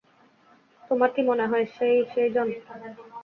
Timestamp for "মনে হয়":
1.29-1.65